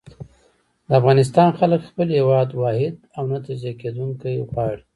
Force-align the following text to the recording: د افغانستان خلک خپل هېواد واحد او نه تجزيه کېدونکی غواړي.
د 0.87 0.89
افغانستان 0.99 1.49
خلک 1.59 1.81
خپل 1.89 2.07
هېواد 2.17 2.49
واحد 2.61 2.95
او 3.15 3.23
نه 3.31 3.37
تجزيه 3.45 3.73
کېدونکی 3.81 4.33
غواړي. 4.49 4.81